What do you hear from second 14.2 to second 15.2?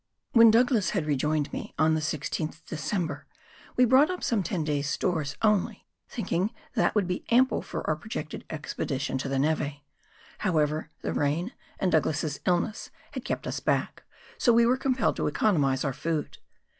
so we were compelled